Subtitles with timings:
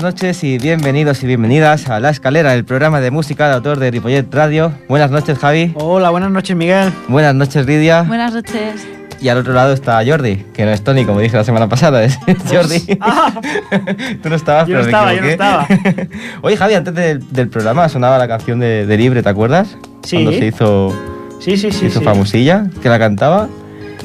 [0.00, 3.78] Buenas noches y bienvenidos y bienvenidas a La Escalera, el programa de música de autor
[3.78, 4.72] de Ripollet Radio.
[4.88, 5.72] Buenas noches, Javi.
[5.74, 6.90] Hola, buenas noches, Miguel.
[7.08, 8.00] Buenas noches, Lidia.
[8.04, 8.88] Buenas noches.
[9.20, 12.02] Y al otro lado está Jordi, que no es Tony, como dije la semana pasada,
[12.02, 12.18] es
[12.50, 12.96] Jordi.
[12.98, 13.30] Ah,
[14.22, 16.08] Tú no estabas, Yo no pero me estaba, yo no equivoqué.
[16.40, 19.76] Oye, Javi, antes del, del programa sonaba la canción de, de Libre, ¿te acuerdas?
[20.02, 20.16] Sí.
[20.16, 20.94] Cuando se hizo,
[21.40, 21.86] sí, sí, se sí.
[21.88, 22.04] hizo sí.
[22.06, 23.48] famosilla, que la cantaba.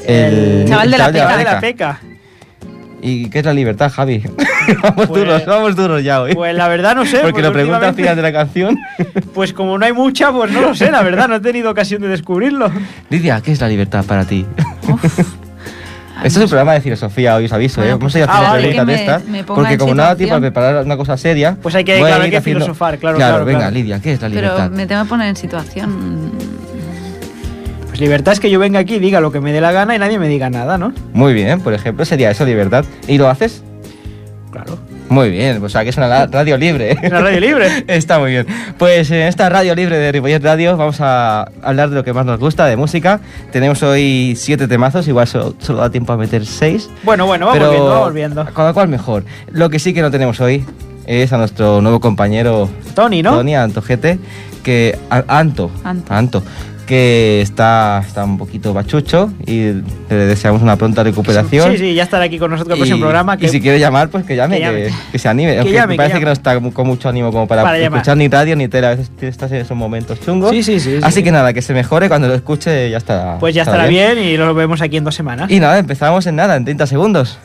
[0.05, 1.99] El chaval de la Chaval de la Peca.
[2.01, 2.14] peca.
[3.01, 4.23] ¿Y qué es la libertad, Javi?
[4.81, 6.33] vamos Pues- duros, vamos duros ya hoy.
[6.33, 7.19] Pues la verdad no sé.
[7.19, 8.77] Porque lo pregunta al final de la canción.
[9.33, 12.01] Pues como no hay mucha, pues no lo sé, la verdad, no he tenido ocasión
[12.01, 12.71] de descubrirlo.
[13.09, 14.45] Lidia, ¿qué es la libertad para ti?
[16.23, 17.85] Esto es un programa de filosofía, hoy os aviso, ¿eh?
[17.85, 18.67] Bueno, Vamos a ir ah, haciendo vale.
[18.69, 19.25] preguntas de estas.
[19.25, 20.41] me Porque como no da tiempo a situación.
[20.53, 21.57] preparar una cosa seria.
[21.61, 23.73] Pues hay que- claro, hay que haciendo- filosofar, claro, claro, venga, claro.
[23.75, 24.69] Lidia, ¿qué es la Pero libertad?
[24.71, 26.31] me tengo que poner en situación.
[27.95, 29.99] Pues libertad es que yo venga aquí, diga lo que me dé la gana y
[29.99, 30.91] nadie me diga nada, ¿no?
[31.13, 32.83] Muy bien, por ejemplo, sería eso, libertad.
[33.07, 33.63] ¿Y lo haces?
[34.51, 34.77] Claro.
[35.07, 36.97] Muy bien, o sea que es una la- radio libre.
[37.01, 37.67] Una radio libre.
[37.87, 38.47] Está muy bien.
[38.77, 42.25] Pues en esta radio libre de Ripollet Radio vamos a hablar de lo que más
[42.25, 43.21] nos gusta, de música.
[43.53, 46.89] Tenemos hoy siete temazos, igual so- solo da tiempo a meter seis.
[47.03, 48.45] Bueno, bueno, vamos pero viendo, vamos viendo.
[48.53, 49.23] Cada cual mejor.
[49.53, 50.65] Lo que sí que no tenemos hoy
[51.05, 53.31] es a nuestro nuevo compañero Tony, ¿no?
[53.37, 54.19] Tony Antojete,
[54.63, 55.71] que a- Anto,
[56.09, 56.43] Anto.
[56.85, 59.71] Que está, está un poquito bachucho y
[60.09, 61.71] le deseamos una pronta recuperación.
[61.71, 63.37] Sí, sí, ya estará aquí con nosotros el Y, próximo programa.
[63.37, 63.47] Que...
[63.47, 64.93] y si quiere llamar, pues que llame, que que, llame.
[65.11, 65.55] que se anime.
[65.63, 67.97] Que llame, me que parece que, no está con mucho ánimo como para, Para llamar.
[67.99, 68.87] escuchar ni radio ni tele.
[68.87, 70.51] A veces estás en esos momentos chungos.
[70.51, 71.23] Sí, sí, sí, Así sí.
[71.23, 72.07] que nada, que se mejore.
[72.07, 73.37] Cuando lo escuche ya estará.
[73.39, 74.17] Pues ya estará bien.
[74.19, 75.49] y lo vemos aquí en dos semanas.
[75.51, 77.37] Y nada, empezamos en nada, en 30 segundos.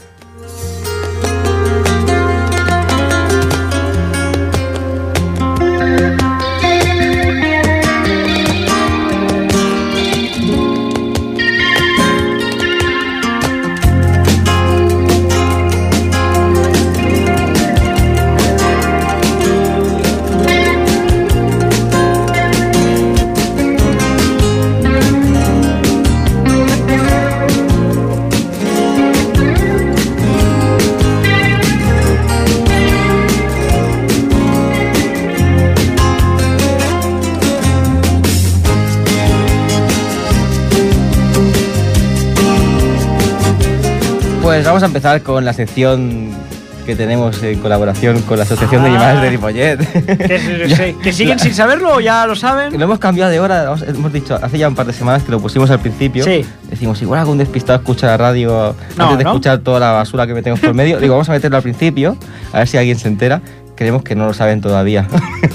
[44.61, 46.29] Pues vamos a empezar con la sección
[46.85, 48.93] que tenemos en colaboración con la Asociación de Ah.
[48.93, 49.79] Animales de Ripollet.
[51.03, 52.79] Que, siguen sin saberlo o ya lo saben.
[52.79, 55.41] Lo hemos cambiado de hora, hemos dicho hace ya un par de semanas que lo
[55.41, 56.25] pusimos al principio.
[56.25, 56.45] Sí.
[56.69, 59.31] Decimos, igual algún despistado escucha la radio No, antes de ¿no?
[59.31, 61.01] escuchar toda la basura que metemos por medio.
[61.01, 62.19] Digo, vamos a meterlo al principio,
[62.53, 63.41] a ver si alguien se entera.
[63.77, 65.07] Creemos que no lo saben todavía.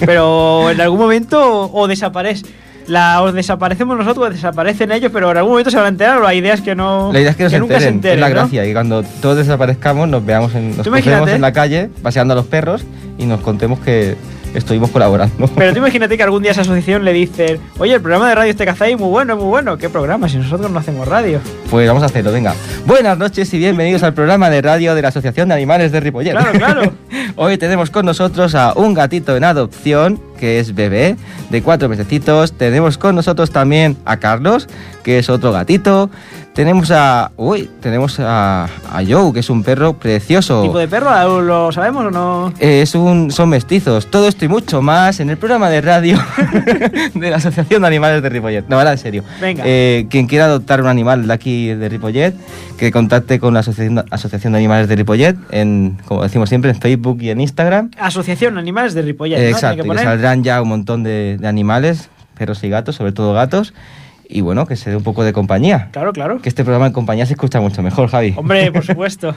[0.04, 2.44] Pero en algún momento o desaparece.
[2.88, 6.18] La, o desaparecemos nosotros o desaparecen ellos, pero en algún momento se van a enterar
[6.19, 7.12] o la idea es que no.
[7.12, 8.35] la idea es que nos nunca se enteren, enteren, es la ¿no?
[8.35, 12.45] gracia, que cuando todos desaparezcamos nos veamos en, nos en la calle paseando a los
[12.45, 12.85] perros
[13.18, 14.16] y nos contemos que
[14.57, 15.47] estuvimos colaborando.
[15.56, 18.51] Pero tú imagínate que algún día esa asociación le dice, oye, el programa de radio
[18.51, 19.78] este que hacéis muy bueno, muy bueno.
[19.78, 20.29] ¿Qué programa?
[20.29, 21.40] Si nosotros no hacemos radio.
[21.69, 22.56] Pues vamos a hacerlo, venga.
[22.85, 26.31] Buenas noches y bienvenidos al programa de radio de la Asociación de Animales de Ripollet.
[26.31, 26.94] Claro, claro.
[27.35, 31.16] Hoy tenemos con nosotros a un gatito en adopción, que es bebé,
[31.50, 32.53] de cuatro mesecitos.
[32.53, 34.67] Tenemos con nosotros también a Carlos,
[35.01, 36.11] que es otro gatito.
[36.53, 37.31] Tenemos a...
[37.35, 40.61] Uy, tenemos a, a Joe, que es un perro precioso.
[40.61, 41.41] ¿Tipo de perro?
[41.41, 42.53] ¿Lo sabemos o no?
[42.59, 44.06] Eh, es un, son mestizos.
[44.09, 46.17] Todo esto y mucho más en el programa de radio
[47.13, 48.66] de la Asociación de Animales de Ripollet.
[48.69, 49.23] No, ahora en serio.
[49.41, 49.63] Venga.
[49.66, 52.33] Eh, quien quiera adoptar un animal de aquí de Ripollet,
[52.77, 56.79] que contacte con la Asociación, Asociación de Animales de Ripollet, en, como decimos siempre, en
[56.79, 57.91] Facebook y en Instagram.
[58.00, 59.57] Asociación Animales de Ripollet, Eh, ¿no?
[59.57, 60.06] exacto, que que poner.
[60.44, 63.73] Ya un montón de, de animales, perros y gatos, sobre todo gatos.
[64.28, 65.90] Y bueno, que se dé un poco de compañía.
[65.91, 66.41] Claro, claro.
[66.41, 68.34] Que este programa en compañía se escucha mucho mejor, Javi.
[68.35, 69.35] Hombre, por supuesto.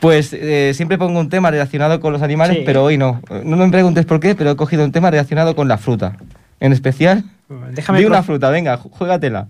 [0.00, 2.62] Pues eh, siempre pongo un tema relacionado con los animales, Sí.
[2.64, 3.20] pero hoy no.
[3.44, 6.16] No me preguntes por qué, pero he cogido un tema relacionado con la fruta.
[6.60, 7.24] En especial,
[7.72, 9.48] Déjame di una fruta, venga, ju- juégatela.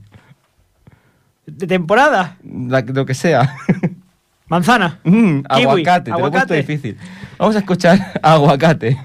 [1.46, 2.36] ¿De temporada?
[2.42, 3.54] La- lo que sea.
[4.48, 4.98] Manzana.
[5.04, 6.56] Mm, Kiwi, aguacate, te lo he puesto aguacate.
[6.56, 6.96] difícil.
[7.38, 8.98] Vamos a escuchar aguacate.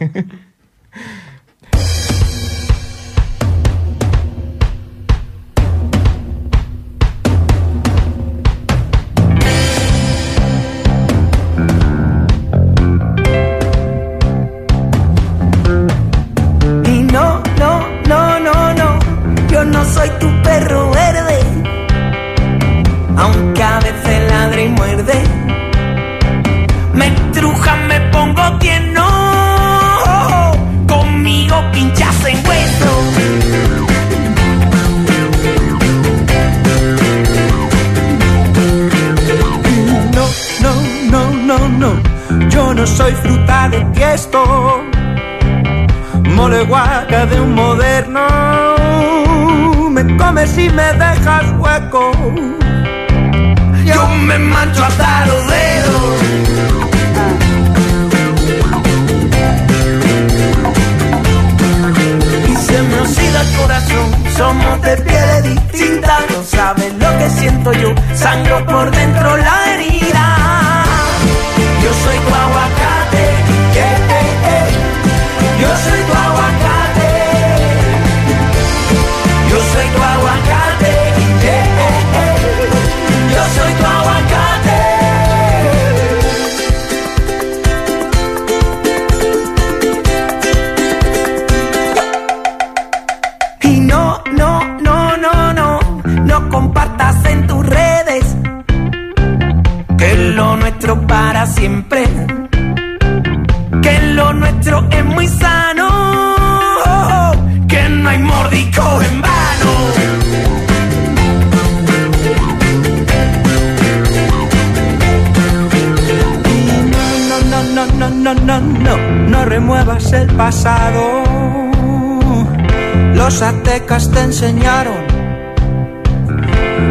[124.37, 125.03] Enseñaron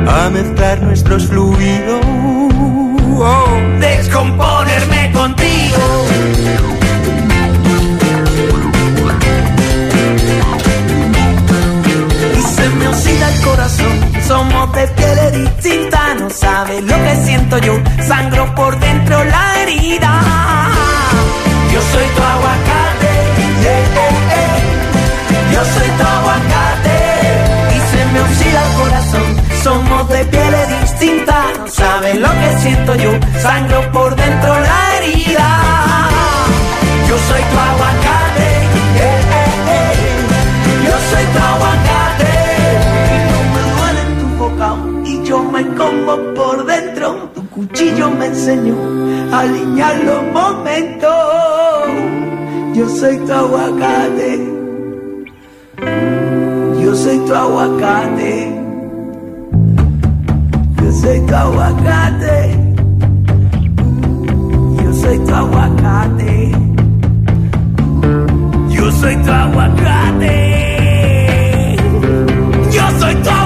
[0.08, 2.15] a mezclar nuestros fluidos.
[32.18, 33.10] Lo que siento yo.
[33.40, 35.48] Sangro por dentro la herida.
[37.08, 38.50] Yo soy tu aguacate,
[40.84, 42.32] yo soy tu aguacate.
[43.14, 47.30] Y no me duele tu bocado y yo me como por dentro.
[47.34, 48.76] Tu cuchillo me enseñó
[49.32, 51.12] a alinear los momentos.
[52.74, 54.52] Yo soy tu aguacate.
[56.82, 58.65] Yo soy tu aguacate.
[61.06, 62.36] Soy mm, mm, tu aguacate.
[64.82, 66.52] Yo soy tu aguacate.
[68.70, 70.36] Yo soy tu aguacate.
[72.72, 73.45] Yo soy tu aguacate.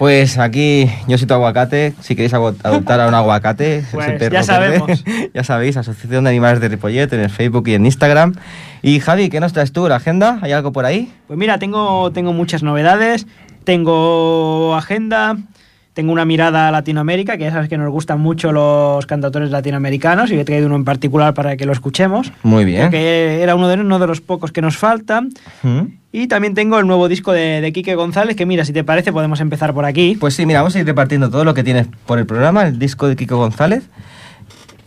[0.00, 1.92] Pues aquí yo soy tu aguacate.
[2.00, 4.44] Si queréis adoptar a un aguacate, es Pues perro ya verde.
[4.44, 5.04] sabemos.
[5.34, 8.32] ya sabéis, Asociación de Animales de Ripollet en el Facebook y en Instagram.
[8.80, 9.86] Y Javi, ¿qué nos traes tú?
[9.90, 10.38] ¿La agenda?
[10.40, 11.12] ¿Hay algo por ahí?
[11.26, 13.26] Pues mira, tengo, tengo muchas novedades,
[13.64, 15.36] tengo agenda,
[15.92, 20.30] tengo una mirada a Latinoamérica, que ya sabes que nos gustan mucho los cantautores latinoamericanos
[20.30, 22.90] y he traído uno en particular para que lo escuchemos, Muy bien.
[22.90, 25.30] que era uno de, uno de los pocos que nos faltan.
[25.62, 25.80] ¿Mm?
[26.12, 29.12] Y también tengo el nuevo disco de, de Quique González, que mira, si te parece
[29.12, 30.16] podemos empezar por aquí.
[30.18, 32.78] Pues sí, mira, vamos a ir repartiendo todo lo que tienes por el programa, el
[32.78, 33.84] disco de Kiko González.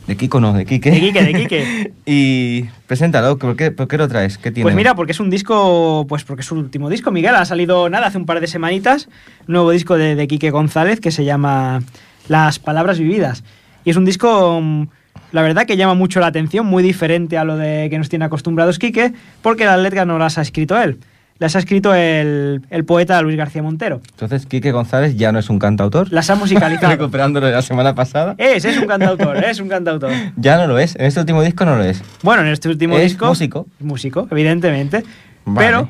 [0.08, 0.92] De Kiko no, de Quique.
[0.92, 1.94] De Quique, de Quique.
[2.06, 4.38] y preséntalo, ¿por qué, por qué lo traes?
[4.38, 4.64] ¿Qué tiene?
[4.64, 7.90] Pues mira, porque es un disco, pues porque es su último disco, Miguel, ha salido
[7.90, 9.08] nada, hace un par de semanitas,
[9.48, 11.82] nuevo disco de, de Quique González que se llama
[12.28, 13.44] Las Palabras Vividas.
[13.86, 14.88] Y es un disco, mm,
[15.32, 18.26] la verdad, que llama mucho la atención, muy diferente a lo de que nos tiene
[18.26, 21.00] acostumbrados Quique, porque las letras no las ha escrito él,
[21.44, 24.00] las ha escrito el, el poeta Luis García Montero.
[24.12, 26.10] Entonces, Quique González ya no es un cantautor.
[26.10, 26.90] Las ha musicalizado.
[26.94, 28.36] Recuperándolo de la semana pasada.
[28.38, 30.12] es, es un cantautor, es un cantautor.
[30.38, 30.96] Ya no lo es.
[30.96, 32.02] En este último disco no lo es.
[32.22, 33.26] Bueno, en este último Es disco...
[33.26, 33.68] músico.
[33.82, 35.04] Músico, evidentemente.
[35.44, 35.68] Vale.
[35.68, 35.90] Pero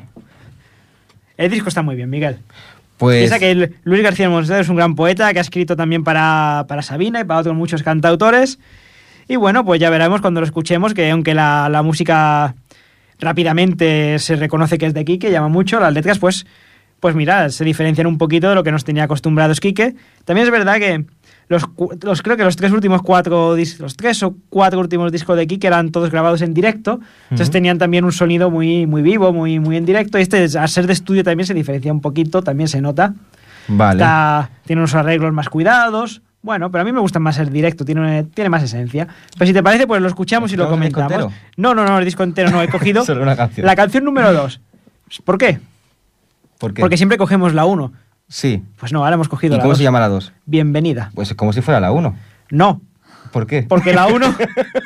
[1.36, 2.38] el disco está muy bien, Miguel.
[2.96, 3.18] Pues.
[3.18, 6.82] Piensa que Luis García Montero es un gran poeta que ha escrito también para, para
[6.82, 8.58] Sabina y para otros muchos cantautores.
[9.28, 12.56] Y bueno, pues ya veremos cuando lo escuchemos que aunque la, la música
[13.18, 16.46] rápidamente se reconoce que es de Quique, llama mucho, las letras pues,
[17.00, 19.94] pues mira, se diferencian un poquito de lo que nos tenía acostumbrados Quique.
[20.24, 21.04] También es verdad que
[21.48, 21.62] los,
[22.02, 25.66] los creo que los tres últimos cuatro los tres o cuatro últimos discos de Quique
[25.66, 27.52] eran todos grabados en directo, entonces Ujú.
[27.52, 30.18] tenían también un sonido muy, muy vivo, muy, muy en directo.
[30.18, 33.14] Y este, al ser de estudio, también se diferencia un poquito, también se nota.
[33.68, 34.02] Vale.
[34.02, 36.22] Está- tiene unos arreglos más cuidados.
[36.44, 39.08] Bueno, pero a mí me gusta más el directo, tiene, tiene más esencia.
[39.38, 41.32] Pero si te parece, pues lo escuchamos y lo ¿Escuchamos el disco comentamos.
[41.56, 43.02] No, no, no, el disco entero no he cogido.
[43.02, 43.66] Solo una canción.
[43.66, 44.60] La canción número dos.
[45.24, 45.58] ¿Por qué?
[46.58, 46.80] ¿Por qué?
[46.82, 47.92] Porque siempre cogemos la uno.
[48.28, 48.62] Sí.
[48.78, 49.78] Pues no, ahora hemos cogido ¿Y la cómo dos.
[49.78, 50.32] se llama la 2?
[50.44, 51.10] Bienvenida.
[51.14, 52.14] Pues como si fuera la 1.
[52.50, 52.82] No,
[53.32, 53.62] ¿Por qué?
[53.66, 54.34] porque la 1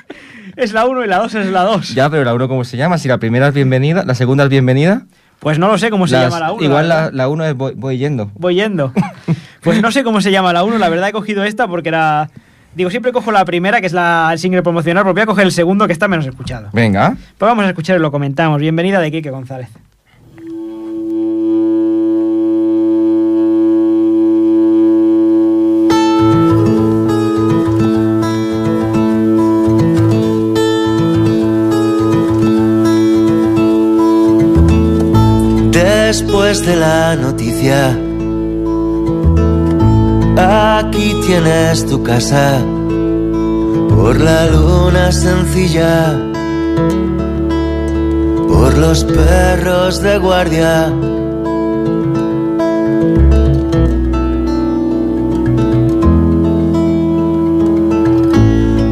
[0.57, 1.95] es la 1 y la 2 es la 2.
[1.95, 2.99] Ya, pero la 1 ¿cómo se llama?
[2.99, 5.07] Si la primera es bienvenida, la segunda es bienvenida.
[5.41, 6.63] Pues no lo sé cómo se Las- llama la 1.
[6.65, 8.31] Igual la, la 1 es voy, voy yendo.
[8.35, 8.93] Voy yendo.
[9.63, 12.31] Pues no sé cómo se llama la 1, la verdad he cogido esta porque era...
[12.75, 15.47] Digo, siempre cojo la primera, que es la el single promocional, pero voy a coger
[15.47, 16.69] el segundo, que está menos escuchado.
[16.73, 17.17] Venga.
[17.37, 18.61] Pues vamos a escuchar y lo comentamos.
[18.61, 19.69] Bienvenida de Quique González.
[35.73, 37.99] Después de la noticia,
[40.39, 42.61] aquí tienes tu casa
[43.91, 46.17] por la luna sencilla,
[48.49, 50.93] por los perros de guardia.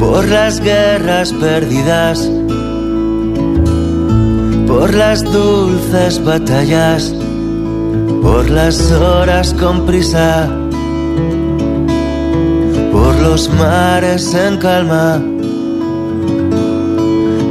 [0.00, 2.28] Por las guerras perdidas,
[4.66, 7.14] por las dulces batallas,
[8.22, 10.65] por las horas con prisa,
[13.28, 15.20] los mares en calma.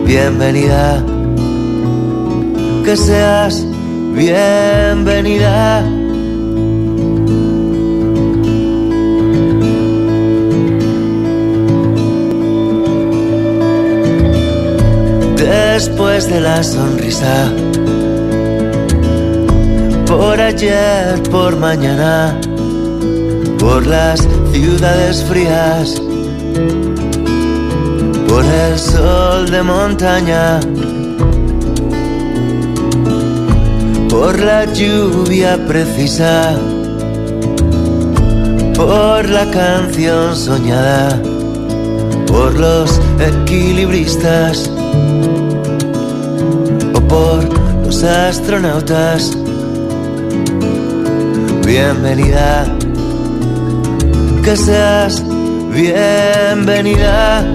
[0.05, 1.03] Bienvenida,
[2.85, 3.65] que seas
[4.13, 5.83] bienvenida.
[15.35, 17.51] Después de la sonrisa,
[20.07, 22.39] por ayer, por mañana,
[23.65, 25.99] por las ciudades frías,
[28.29, 30.59] por el sol de montaña,
[34.07, 36.55] por la lluvia precisa,
[38.75, 41.19] por la canción soñada,
[42.27, 44.69] por los equilibristas
[46.93, 47.39] o por
[47.83, 49.35] los astronautas.
[51.65, 52.74] Bienvenida,
[54.45, 55.23] que seas
[55.73, 57.51] bienvenida.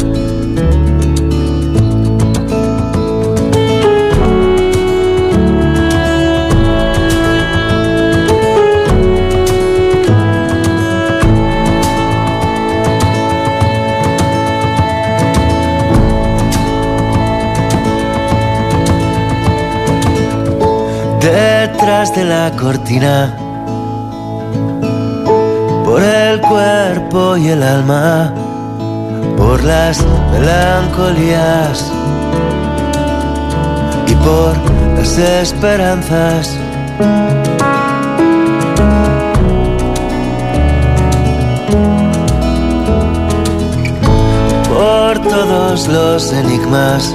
[21.20, 23.49] Detrás de la cortina,
[26.30, 28.32] el cuerpo y el alma,
[29.36, 29.98] por las
[30.30, 31.90] melancolías
[34.06, 34.54] y por
[34.96, 36.56] las esperanzas.
[44.68, 47.12] Por todos los enigmas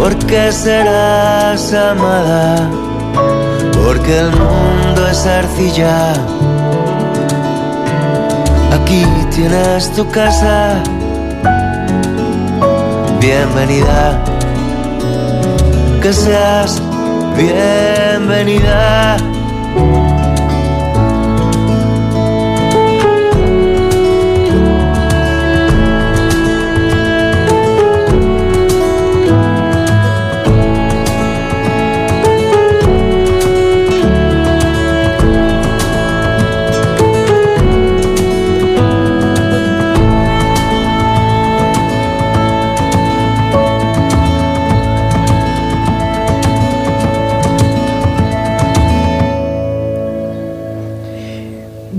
[0.00, 2.70] porque serás amada,
[3.84, 6.14] porque el mundo es arcilla.
[8.72, 10.82] Aquí tienes tu casa,
[13.20, 14.22] bienvenida,
[16.02, 16.80] que seas
[17.36, 19.16] bienvenida.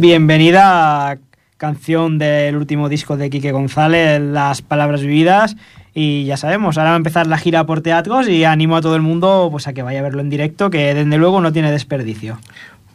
[0.02, 1.20] Bienvenida,
[1.58, 5.56] canción del último disco de Quique González, Las Palabras Vividas.
[5.94, 8.96] Y ya sabemos, ahora va a empezar la gira por teatros y animo a todo
[8.96, 11.70] el mundo pues, a que vaya a verlo en directo, que desde luego no tiene
[11.72, 12.40] desperdicio.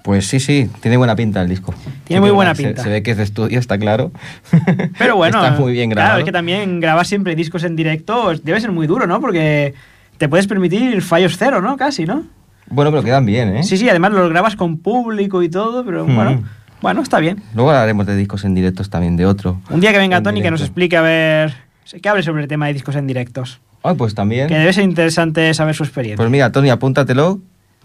[0.03, 1.73] Pues sí, sí, tiene buena pinta el disco.
[2.03, 2.83] Tiene muy buena se- pinta.
[2.83, 4.11] Se, ve que es de estudio, está claro.
[4.99, 6.09] Pero bueno, está muy bien grabado.
[6.15, 9.21] Claro, es que también grabar siempre discos en directo debe ser muy duro, ¿no?
[9.21, 9.75] Porque
[10.19, 11.77] te puedes permitir fallos cero, ¿no?
[11.77, 12.25] Casi, ¿no?
[12.69, 13.63] Bueno, pero quedan bien, ¿eh?
[13.63, 16.17] Sí, sí, además los grabas con público y todo, pero Mm.
[16.17, 16.43] bueno,
[16.83, 17.43] bueno, está bien.
[17.55, 19.61] Luego hablaremos de discos en directos también, de otro.
[19.71, 21.55] Un día que venga En Tony que nos explique a ver,
[22.03, 23.61] que hable sobre el tema de discos en directos.
[23.83, 24.49] Ay, pues también.
[24.49, 26.17] Que debe ser interesante saber su experiencia.
[26.17, 27.41] Pues mira, Tony, apúntatelo.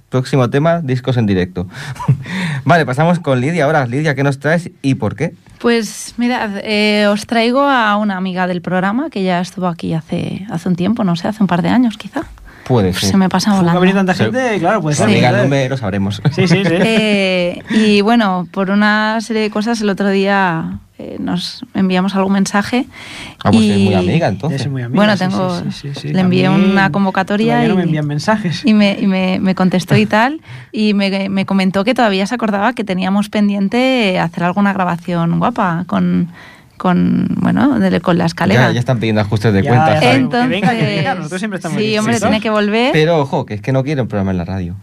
[0.10, 1.70] Próximo tema, discos en directo.
[2.66, 3.86] vale, pasamos con Lidia ahora.
[3.86, 5.34] Lidia, ¿qué nos traes y por qué?
[5.60, 10.46] Pues mirad, eh, os traigo a una amiga del programa que ya estuvo aquí hace,
[10.50, 12.24] hace un tiempo, no sé, hace un par de años quizá.
[12.66, 13.10] Puede ser.
[13.10, 13.80] se me pasa Ha volando.
[13.82, 14.24] venido tanta Sí.
[14.24, 15.10] gente, claro, puede ser.
[15.10, 16.22] llega el nombre, lo sabremos.
[16.32, 16.64] Sí, sí, sí.
[16.66, 22.34] Eh, y bueno, por una serie de cosas, el otro día eh, nos enviamos algún
[22.34, 22.86] mensaje.
[23.44, 24.62] Ah, pues y, es muy amiga, entonces.
[24.62, 26.14] soy muy amiga, Bueno, sí, tengo- sí, sí, sí, sí.
[26.14, 28.62] le envié mí una convocatoria todavía no me y- envían mensajes.
[28.66, 30.42] Y, me, y me, me contestó y tal,
[30.72, 35.86] y me, me comentó que todavía se acordaba que teníamos pendiente hacer alguna grabación guapa
[35.88, 36.30] con,
[36.82, 38.68] con bueno, de- con la escalera.
[38.70, 40.04] Ya, ya están pidiendo ajustes de Ya, cuentas.
[40.04, 42.92] Entonces, Que venga, que venga, nosotros siempre estamos sí, hombre, tiene que volver.
[42.92, 44.76] Pero ojo, que es que no quiere un programa en la radio.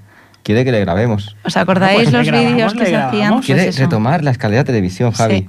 [0.44, 1.36] Quiere que le grabemos.
[1.44, 3.34] ¿Os acordáis Pues los vídeos que se hacían?
[3.34, 3.80] Pues Quiere eso.
[3.82, 5.40] retomar la escalera televisión, Javi.
[5.40, 5.48] Sí.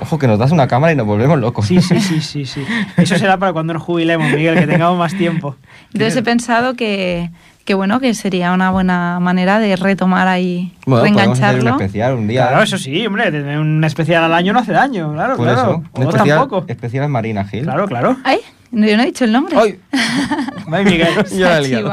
[0.00, 1.66] Ojo, que nos das una cámara y nos volvemos locos.
[1.66, 2.62] Sí, sí, sí, sí, sí.
[2.98, 5.56] Eso será para cuando nos jubilemos, Miguel, que tengamos más tiempo.
[5.92, 7.30] Entonces he pensado que,
[7.68, 11.70] que bueno, que sería una buena manera de retomar ahí, Bueno, podemos hacer un reengancharlo.
[11.84, 12.48] especial un día.
[12.48, 15.60] Claro, eso sí, hombre, tener un especial al año no hace daño, claro, Por claro.
[15.60, 15.82] eso.
[15.92, 16.64] Un especial, tampoco.
[16.66, 17.64] especial es Marina Gil.
[17.64, 18.16] Claro, claro.
[18.24, 18.38] Ay,
[18.70, 19.54] no, yo no he dicho el nombre.
[19.58, 19.78] ¡Ay!
[20.72, 21.84] Ay, Miguel.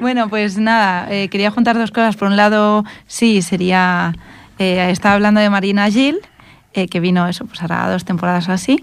[0.00, 2.16] Bueno, pues nada, eh, quería juntar dos cosas.
[2.16, 4.14] Por un lado, sí, sería.
[4.58, 6.16] eh, estaba hablando de Marina Gil,
[6.72, 8.82] eh, que vino eso, pues hará dos temporadas o así.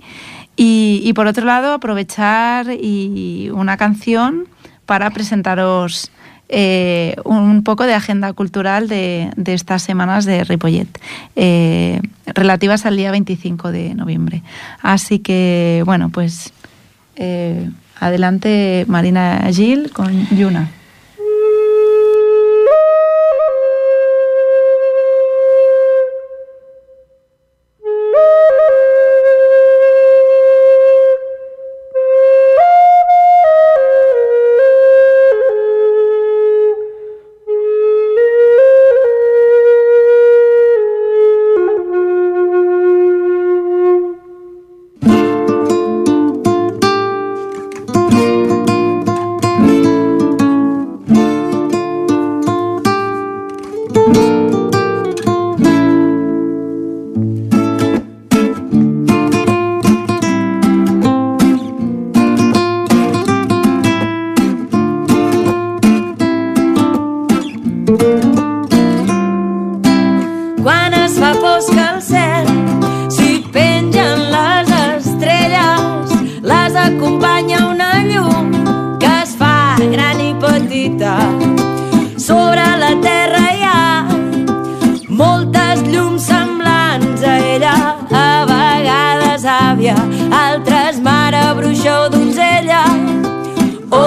[0.56, 4.46] Y, y por otro lado, aprovechar y una canción
[4.86, 6.12] para presentaros
[6.50, 10.88] eh, un poco de agenda cultural de, de estas semanas de Ripollet,
[11.36, 14.44] eh, relativas al día 25 de noviembre.
[14.82, 16.54] Así que, bueno, pues
[17.16, 20.72] eh, adelante Marina Gil con Yuna.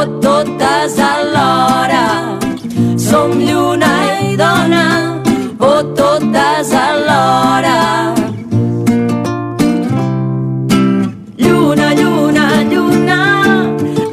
[0.00, 2.06] O totes alhora.
[2.96, 3.92] Som lluna
[4.28, 4.84] i dona,
[5.58, 7.78] o totes alhora.
[11.44, 13.20] Lluna, lluna, lluna,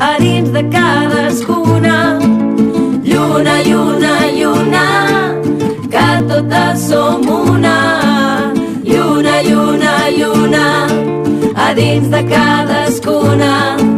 [0.08, 1.98] a dins de cadascuna.
[3.12, 4.86] Lluna, lluna, lluna,
[5.94, 7.78] que totes som una.
[8.92, 10.66] Lluna, lluna, lluna,
[11.66, 13.97] a dins de cadascuna.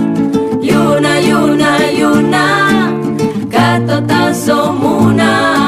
[4.99, 5.58] una.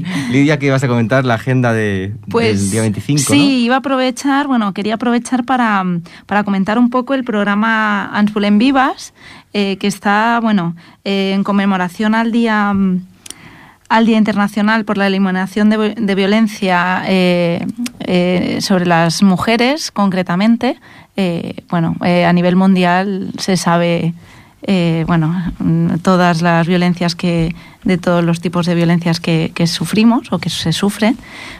[0.00, 0.06] Seguir.
[0.30, 3.78] Lidia, que ibas a comentar la agenda de, Pues del día 25, sí, iba a
[3.78, 5.84] aprovechar, bueno, quería aprovechar para,
[6.26, 9.12] para comentar un poco el programa Anspulen Vivas,
[9.52, 10.74] eh, que está, bueno,
[11.04, 12.74] eh, en conmemoración al día
[13.88, 17.66] al Día Internacional por la Eliminación de, vi- de Violencia eh,
[18.00, 20.78] eh, sobre las mujeres, concretamente.
[21.14, 24.14] Eh, bueno, a nivel mundial se sabe,
[24.62, 25.34] eh, bueno,
[26.02, 30.50] todas las violencias que, de todos los tipos de violencias que, que sufrimos o que
[30.50, 31.18] se sufren,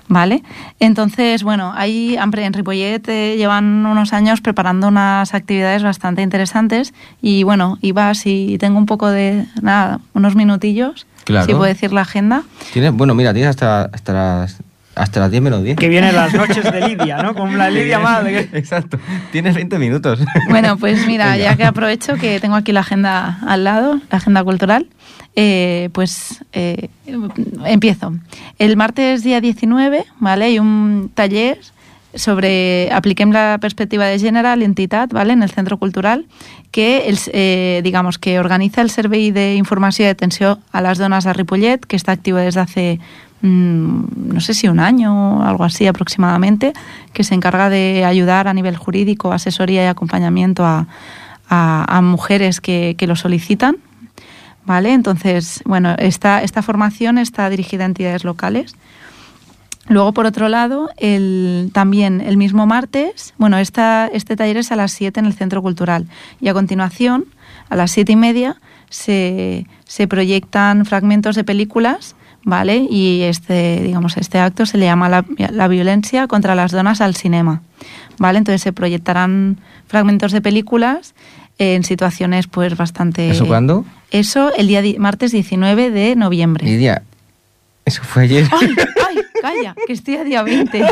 [0.09, 0.43] ¿vale?
[0.79, 6.95] Entonces, bueno, ahí hambre, en Ripollet eh, llevan unos años preparando unas actividades bastante interesantes
[7.21, 11.47] y bueno, iba si tengo un poco de, nada, unos minutillos, Claro.
[11.47, 12.39] si puedo decir la agenda.
[12.39, 12.45] ¿no?
[12.73, 14.59] Tienes, bueno, mira, tienes hasta, hasta las,
[14.95, 15.77] hasta las 10 menos 10.
[15.77, 17.35] Que vienen las noches de Lidia, ¿no?
[17.35, 18.49] Con la Lidia madre.
[18.53, 18.99] Exacto.
[19.31, 20.21] Tienes 20 minutos.
[20.49, 21.39] Bueno, pues mira, Venga.
[21.51, 24.87] ya que aprovecho que tengo aquí la agenda al lado, la agenda cultural,
[25.35, 26.89] eh, pues eh,
[27.65, 28.15] empiezo.
[28.59, 30.45] El martes día 19, ¿vale?
[30.45, 31.59] Hay un taller
[32.15, 35.33] sobre apliquem la perspectiva de gènere a l'entitat ¿vale?
[35.33, 36.27] en el centre cultural
[36.71, 41.33] que els, eh, digamos que organiza el Servei d'Informació i Atenció a les Dones de
[41.33, 46.73] Ripollet que està actiu des d'hace mm, no sé si un año algo así aproximadamente,
[47.13, 50.87] que se encarga de ayudar a nivel jurídico, asesoría y acompañamiento a,
[52.03, 53.77] mujeres que, lo solicitan.
[54.65, 54.93] ¿Vale?
[54.93, 58.77] Entonces, bueno, esta, esta formación está dirigida a entidades locales.
[59.89, 64.77] Luego, por otro lado, el, también el mismo martes, bueno, esta, este taller es a
[64.77, 66.07] las 7 en el Centro Cultural
[66.41, 67.27] y a continuación,
[67.69, 68.57] a las siete y media,
[68.89, 72.87] se, se proyectan fragmentos de películas, ¿vale?
[72.91, 77.15] Y este, digamos, este acto se le llama la, la violencia contra las donas al
[77.17, 77.63] cinema,
[78.19, 78.39] ¿vale?
[78.39, 81.15] Entonces se proyectarán fragmentos de películas
[81.59, 83.31] en situaciones pues bastante...
[83.31, 83.85] ¿Eso cuándo?
[84.11, 86.67] Eso el día di- martes 19 de noviembre.
[86.67, 87.03] Lidia,
[87.85, 88.47] eso fue ayer.
[88.53, 88.75] ¡Ay,
[89.09, 89.75] ay, calla!
[89.87, 90.85] Que estoy a día 20.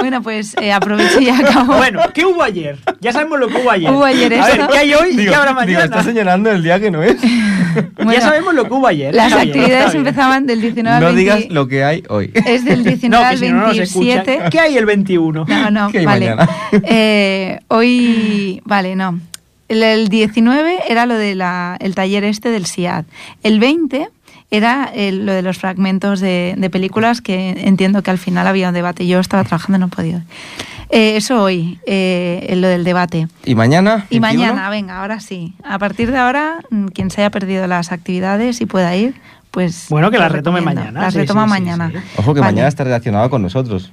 [0.00, 1.74] Bueno, pues eh, aprovecho y acabo.
[1.76, 2.78] Bueno, ¿qué hubo ayer?
[3.00, 3.90] Ya sabemos lo que hubo ayer.
[3.90, 4.72] Hubo ayer A ver, esto.
[4.72, 5.84] ¿qué hay hoy y Digo, qué habrá digo, mañana?
[5.84, 7.16] está señalando el día que no es.
[7.96, 9.14] Bueno, ya sabemos lo que hubo ayer.
[9.14, 11.20] Las actividades empezaban del 19 No al 20.
[11.20, 12.30] digas lo que hay hoy.
[12.46, 14.24] Es del 19 No, que al si no, no nos escuchan.
[14.24, 14.50] 27.
[14.50, 15.44] ¿Qué hay el 21?
[15.48, 16.34] No, no, ¿Qué hay vale.
[16.84, 19.20] Eh, hoy, vale, no.
[19.68, 21.42] El, el 19 era lo del
[21.80, 23.04] el taller este del SIAD.
[23.42, 24.08] El 20
[24.50, 28.68] era el- lo de los fragmentos de, de películas que entiendo que al final había
[28.68, 29.06] un debate.
[29.06, 30.20] Yo estaba trabajando y no he podido.
[30.90, 33.28] Eh, eso hoy, eh, lo del debate.
[33.44, 34.06] ¿Y mañana?
[34.10, 34.52] Y 21?
[34.52, 35.54] mañana, venga, ahora sí.
[35.64, 39.14] A partir de ahora, mm, quien se haya perdido las actividades y pueda ir,
[39.50, 39.86] pues...
[39.88, 41.90] Bueno, que las retome mañana, Las sí, retoma sí, mañana.
[41.90, 41.98] sí.
[42.16, 42.52] Ojo que Vale.
[42.52, 43.92] mañana está relacionado con nosotros.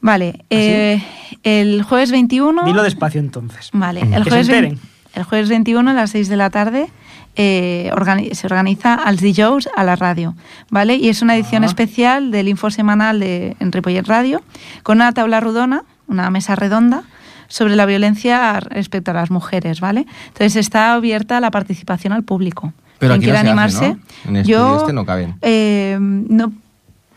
[0.00, 1.02] Vale, eh,
[1.44, 2.64] el jueves 21...
[2.64, 3.70] Dilo despacio entonces.
[3.72, 4.70] Vale, Que el se jueves, enteren.
[4.74, 4.80] vein-
[5.14, 6.88] el jueves 21 a las 6 de la tarde
[7.36, 10.34] eh, organi- se organiza als dijous a la radio,
[10.70, 10.96] ¿vale?
[10.96, 11.66] Y es una edición Ah.
[11.66, 14.42] especial del info semanal de en Ripollet Radio
[14.82, 17.02] con una tabla rodona, una mesa redonda
[17.48, 20.06] sobre la violencia respecto a las mujeres, ¿vale?
[20.28, 22.72] Entonces está abierta la participación al público.
[22.98, 23.94] Pero Quien aquí quiera no se animarse, hace,
[24.24, 24.30] ¿no?
[24.30, 25.34] En el yo este no caben.
[25.42, 26.52] eh, no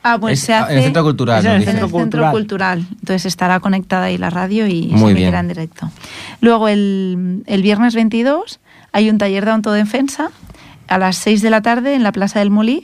[0.08, 2.32] Ah, pues Es- se hace en el centro cultural, en el Centro centro cultural.
[2.32, 2.86] cultural.
[2.92, 5.90] Entonces estará conectada ahí la radio y Muy se emitirá en directo.
[6.42, 8.60] Luego el, el viernes 22
[8.92, 10.30] hay un taller de autodefensa
[10.88, 12.84] a las 6 de la tarde en la Plaza del Molí.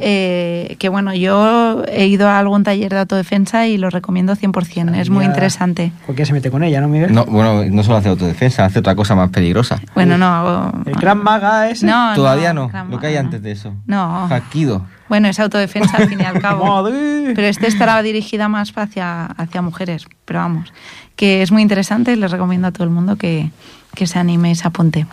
[0.00, 4.94] eh, que bueno, yo he ido a algún taller de autodefensa y lo recomiendo 100%.
[4.96, 5.90] es muy interesante.
[6.06, 7.14] ¿Por qué se mete con ella, no, Miguel?
[7.14, 9.80] No, bueno, no solo hace autodefensa, hace otra cosa más peligrosa.
[9.94, 10.72] Bueno, no hago.
[10.84, 11.86] El Gran Maga ese.
[11.86, 13.72] No, Todavía no, Gran lo que hay antes de eso.
[13.86, 14.26] No.
[14.26, 14.84] Hakido.
[15.08, 16.66] Bueno, es autodefensa al fin y al cabo.
[16.82, 17.32] Madre.
[17.34, 20.06] Pero este estará dirigida más hacia, hacia mujeres.
[20.24, 20.72] Pero vamos,
[21.14, 23.50] que es muy interesante y les recomiendo a todo el mundo que,
[23.94, 25.06] que se anime y se apunte.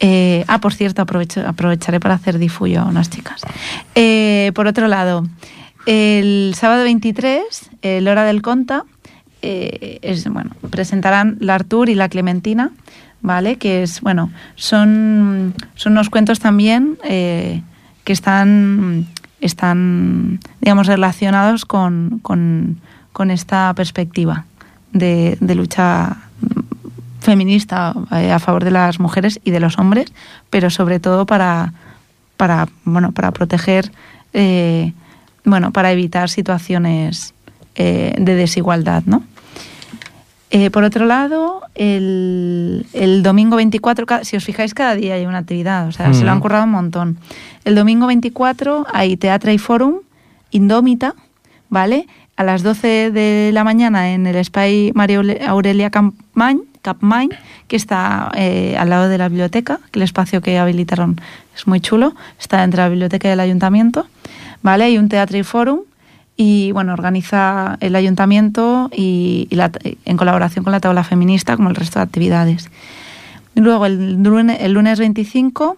[0.00, 3.42] Eh, ah, por cierto, aprovecho, aprovecharé para hacer difullo a unas chicas.
[3.94, 5.26] Eh, por otro lado,
[5.86, 8.84] el sábado 23, el Hora del Conta,
[9.42, 12.70] eh, es, bueno, presentarán la Artur y la Clementina,
[13.20, 13.56] ¿vale?
[13.56, 17.62] Que es, bueno, son, son unos cuentos también eh,
[18.04, 19.06] que están,
[19.40, 22.80] están, digamos, relacionados con, con,
[23.30, 24.44] esta perspectiva
[24.92, 26.27] de lucha
[27.32, 30.12] feminista eh, a favor de las mujeres y de los hombres,
[30.48, 31.74] pero sobre todo para,
[32.38, 33.92] para, bueno, para proteger,
[34.32, 34.94] eh,
[35.44, 37.34] bueno, para evitar situaciones
[37.74, 39.22] eh, de desigualdad, ¿no?
[40.50, 45.26] Eh, por otro lado, el, el domingo 24, ca- si os fijáis, cada día hay
[45.26, 46.44] una actividad, o sea, se lo han Ujú.
[46.44, 47.18] currado un montón.
[47.66, 49.96] El domingo 24 hay Teatra y Fórum,
[50.50, 51.14] Indómita,
[51.68, 52.06] ¿vale?
[52.38, 57.30] A las 12 de la mañana en el Spy María Aure- Aurelia Campmany Capmany,
[57.66, 61.20] que está eh, al lado de la biblioteca, el espacio que habilitaron
[61.56, 64.06] es muy chulo, está entre la biblioteca y el ayuntamiento,
[64.62, 64.84] ¿vale?
[64.84, 65.80] Hay un teatro y forum
[66.36, 69.48] y bueno, organiza el ayuntamiento y,
[70.04, 72.70] en colaboración con la tabla feminista, como el resto de actividades.
[73.56, 75.76] Luego el lunes, el lunes 25,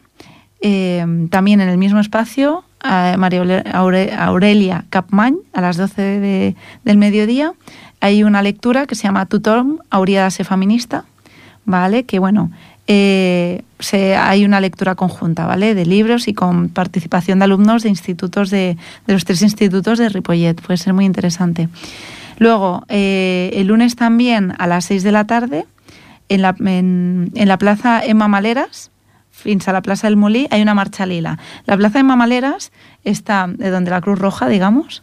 [0.60, 6.00] eh, también en el mismo espacio, a María Aure- Aure- Aurelia Capmany, a las 12
[6.02, 7.52] de- del mediodía,
[8.00, 11.04] hay una lectura que se llama Tutor Auriadase Feminista,
[11.64, 12.04] ¿vale?
[12.04, 12.50] Que bueno,
[12.86, 15.74] eh, se, hay una lectura conjunta, ¿vale?
[15.74, 20.08] De libros y con participación de alumnos de institutos de, de los tres institutos de
[20.08, 20.54] Ripollet.
[20.60, 21.68] Puede ser muy interesante.
[22.38, 25.66] Luego, eh, el lunes también a las 6 de la tarde,
[26.30, 28.90] en la, en, en la plaza Emma Maleras,
[29.40, 31.38] fins a la plaza del Molí, hay una marcha lila.
[31.66, 32.72] La plaza Emma Maleras
[33.04, 35.02] está de donde la Cruz Roja, digamos,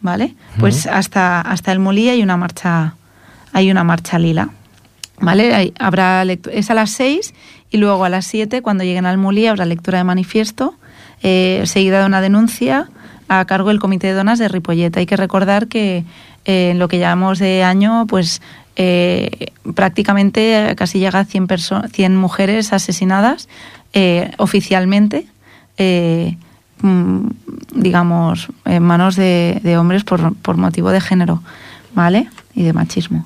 [0.00, 0.34] ¿vale?
[0.60, 2.94] Pues hasta, hasta el Molí hay una marcha,
[3.52, 4.50] hay una marcha lila.
[5.20, 5.52] ¿Vale?
[5.52, 7.34] Hay- habrá es a las 6
[7.70, 10.74] y luego a las 7, cuando lleguen al Muli, habrá lectura de manifiesto,
[11.24, 12.88] eh, seguida de una denuncia
[13.28, 14.96] a cargo del Comité de Donas de Ripollet.
[14.96, 16.04] Hay que recordar que
[16.44, 18.40] eh, en lo que llamamos de año, pues
[18.78, 23.48] eh, prácticamente casi llega a 100, perso- 100 mujeres asesinadas
[23.92, 25.26] eh, oficialmente,
[25.76, 26.36] eh,
[26.82, 27.26] mm,
[27.74, 31.42] digamos, en manos de, hombres por, por motivo de género,
[31.94, 32.28] ¿vale?
[32.54, 33.24] Y de machismo.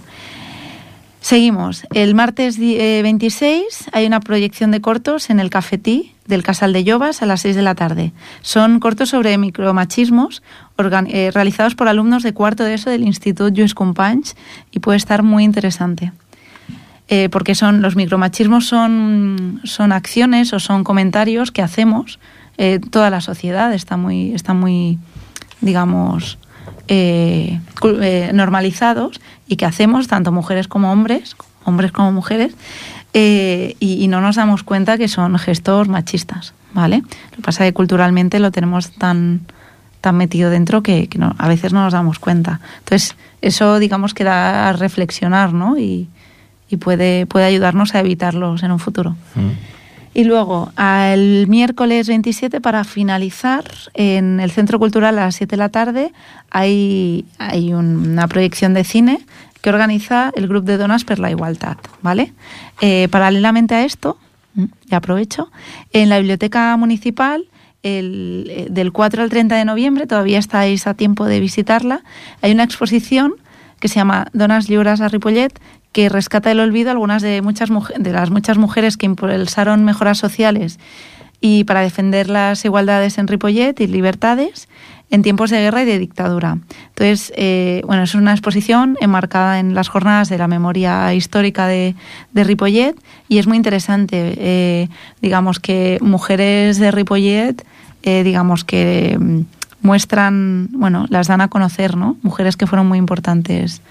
[1.21, 1.87] Seguimos.
[1.95, 3.63] El martes di- eh, 26
[3.93, 7.57] hay una proyección de cortos en el cafetí del Casal de Llovas a las 6
[7.57, 8.13] de la tarde.
[8.43, 10.43] Son cortos sobre micromachismos
[10.79, 14.37] eh, realizados por alumnos de cuarto de eso del Instituto Lluís Companys
[14.71, 16.13] y puede estar muy interesante.
[17.09, 22.21] Eh, porque son los micromachismos son, son acciones o son comentarios que hacemos
[22.59, 24.99] eh, toda la sociedad está muy está muy
[25.61, 26.39] digamos
[28.33, 32.55] normalizados y que hacemos tanto mujeres como hombres hombres como mujeres
[33.15, 37.65] eh, y, y no nos damos cuenta que son gestos machistas vale lo que pasa
[37.67, 39.41] es que culturalmente lo tenemos tan
[40.01, 42.59] tan metido dentro que, que no- a veces no nos damos cuenta.
[42.81, 46.09] Entonces eso digamos que da a reflexionar no y,
[46.69, 49.15] y puede, puede ayudarnos a evitarlos en un futuro.
[50.15, 55.57] Y luego, el miércoles 27, para finalizar, en el Centro Cultural a las 7 de
[55.57, 56.13] la tarde
[56.51, 59.21] hay, hay una proyección de cine
[59.63, 62.35] que organiza el Grupo de Donas per la Igualdad, ¿vale?
[62.81, 64.19] Eh, paralelamente a esto,
[64.55, 65.51] mm, ya aprovecho,
[65.93, 67.47] en la Biblioteca Municipal,
[67.85, 72.03] eh, del 4 al 30 de noviembre, todavía estáis a tiempo de visitarla,
[72.43, 73.35] hay una exposición
[73.81, 75.59] que se llama Donas Lliures a Ripollet,
[75.93, 80.79] que rescata el olvido algunas de, muchas de las muchas mujeres que impulsaron mejoras sociales
[81.41, 84.69] y para defender las igualdades en Ripollet y libertades
[85.13, 86.57] en tiempos de guerra y de dictadura.
[86.89, 91.95] Entonces, eh, bueno, es una exposición enmarcada en las jornadas de la memoria histórica de,
[92.33, 92.97] de Ripollet
[93.29, 94.35] y es muy interesante.
[94.39, 94.89] eh,
[95.21, 97.63] digamos que mujeres de Ripollet,
[98.03, 99.41] eh, digamos que mm,
[99.83, 102.17] muestran, bueno, las dan a conocer, ¿no?
[102.23, 103.83] Mujeres que fueron muy importantes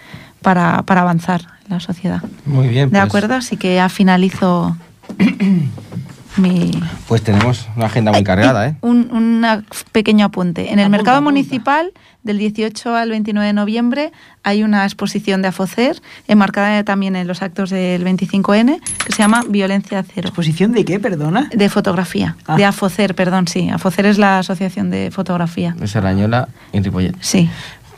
[0.42, 2.24] para, para avanzar en la sociedad.
[2.48, 2.90] Muy bien.
[2.90, 3.36] ¿De pues- acuerdo?
[3.36, 4.76] Así que ya finalizo
[6.38, 6.72] mi...
[7.08, 8.76] Pues tenemos una agenda muy cargada, ¿eh?
[8.82, 9.46] Un, un
[9.92, 10.72] pequeño apunte.
[10.72, 11.32] En el Apunta, mercado apunta.
[11.32, 11.92] municipal,
[12.24, 14.12] del 18 al 29 de noviembre,
[14.44, 19.44] hay una exposición de Afocer, enmarcada también en los actos del 25N, que se llama
[19.50, 20.28] Violencia Cero.
[20.30, 21.50] ¿Exposición de qué, perdona?
[21.54, 22.36] De fotografía.
[22.48, 22.56] Ah.
[22.56, 23.70] De Afocer, perdón, sí.
[23.70, 25.76] Afocer es la asociación de fotografía.
[25.78, 27.16] De Serrañola y Ripollet.
[27.20, 27.50] Sí.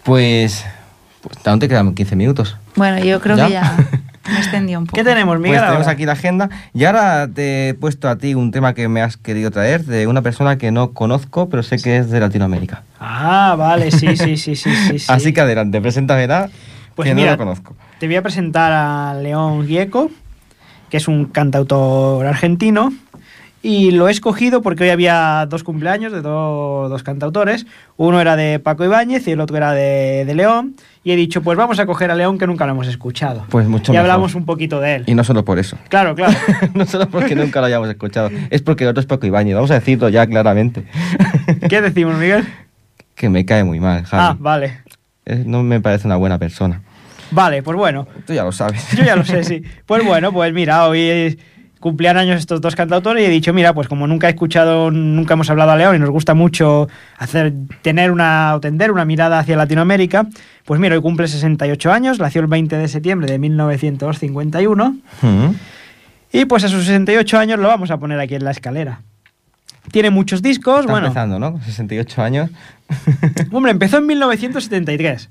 [0.04, 0.66] Pues,
[1.22, 2.58] pues aún te quedan 15 minutos.
[2.76, 3.48] Bueno, yo creo ¿Ya?
[3.48, 3.78] que ya
[4.32, 4.96] me extendí un poco.
[4.96, 5.58] ¿Qué tenemos, Miguel?
[5.58, 6.50] Pues tenemos aquí la agenda.
[6.74, 10.08] Y ahora te he puesto a ti un tema que me has querido traer de
[10.08, 12.84] una persona que no conozco, pero sé que es de Latinoamérica.
[13.00, 15.00] Ah, vale, sí, sí, sí, sí, sí.
[15.00, 15.06] sí.
[15.10, 16.50] Así que adelante, preséntamela,
[16.96, 17.76] Pues que mira, no lo conozco.
[18.00, 20.10] Te voy a presentar a León Gieco,
[20.90, 22.94] que es un cantautor argentino.
[23.66, 27.66] Y lo he escogido porque hoy había dos cumpleaños de do- dos cantautores.
[27.96, 30.76] Uno era de Paco Ibáñez y el otro era de, de León.
[31.06, 33.46] Y he dicho, pues vamos a coger a León que nunca lo hemos escuchado.
[33.50, 34.10] Pues mucho y mejor.
[34.12, 35.04] hablamos un poquito de él.
[35.08, 35.78] Y no solo por eso.
[35.88, 36.34] Claro, claro.
[36.74, 38.30] no solo porque nunca lo hayamos escuchado.
[38.50, 39.56] Es porque el otro es Paco Ibáñez.
[39.56, 40.84] Vamos a decirlo ya claramente.
[41.70, 42.46] ¿Qué decimos, Miguel?
[43.16, 44.24] que me cae muy mal, Javi.
[44.26, 44.80] Ah, vale.
[45.24, 46.82] Es- No me parece una buena persona.
[47.32, 48.06] Vale, pues bueno.
[48.28, 48.86] Tú ya lo sabes.
[48.96, 49.64] Yo ya lo sé, sí.
[49.86, 51.40] Pues bueno, pues mira, hoy
[51.84, 55.34] cumplían años estos dos cantautores y he dicho, mira, pues como nunca he escuchado, nunca
[55.34, 59.38] hemos hablado a León y nos gusta mucho hacer, tener una, o tender una mirada
[59.38, 60.26] hacia Latinoamérica,
[60.64, 65.50] pues mira, hoy cumple 68 años, nació el 20 de septiembre de 1951 Mm.
[66.32, 69.02] y pues a sus 68 años lo vamos a poner aquí en la escalera.
[69.92, 71.60] Tiene muchos discos, Está bueno, empezando, ¿no?
[71.66, 72.50] 68 años.
[73.52, 75.30] hombre, empezó en 1973.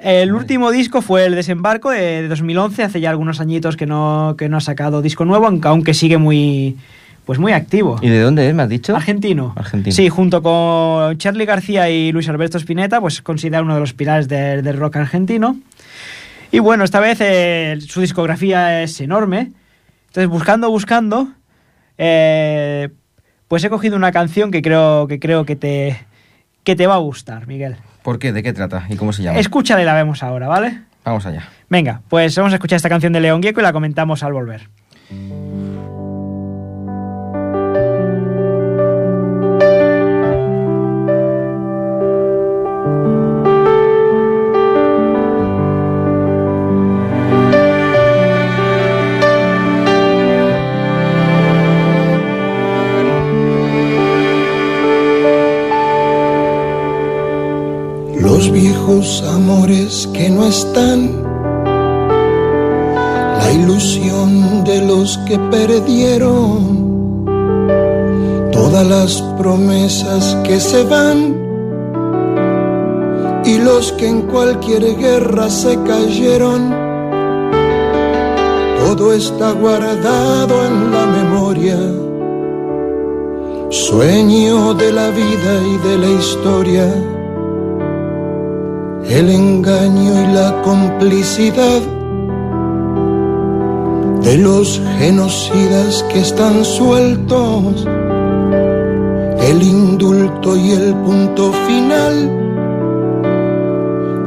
[0.00, 4.34] El último disco fue El Desembarco de, de 2011, hace ya algunos añitos que no,
[4.38, 6.78] que no ha sacado disco nuevo, aunque, aunque sigue muy,
[7.26, 7.98] pues muy activo.
[8.00, 8.96] ¿Y de dónde es, me has dicho?
[8.96, 9.52] Argentino.
[9.56, 9.94] Argentino.
[9.94, 14.26] Sí, junto con Charlie García y Luis Alberto Spinetta, pues considera uno de los pilares
[14.26, 15.58] del, del rock argentino.
[16.50, 19.52] Y bueno, esta vez eh, su discografía es enorme.
[20.08, 21.28] Entonces, buscando, buscando,
[21.98, 22.88] eh,
[23.46, 26.04] pues he cogido una canción que creo que, creo que, te,
[26.64, 27.76] que te va a gustar, Miguel.
[28.02, 28.32] ¿Por qué?
[28.32, 28.86] ¿De qué trata?
[28.88, 29.38] ¿Y cómo se llama?
[29.38, 30.80] Escúchala y la vemos ahora, ¿vale?
[31.04, 31.48] Vamos allá.
[31.68, 34.68] Venga, pues vamos a escuchar esta canción de León Gieco y la comentamos al volver.
[58.90, 61.22] Viejos amores que no están,
[63.38, 67.24] la ilusión de los que perdieron,
[68.50, 71.38] todas las promesas que se van.
[73.44, 76.74] Y los que en cualquier guerra se cayeron.
[78.80, 81.78] Todo está guardado en la memoria,
[83.68, 87.19] sueño de la vida y de la historia
[89.10, 91.80] el engaño y la complicidad
[94.22, 97.88] de los genocidas que están sueltos,
[99.40, 102.30] el indulto y el punto final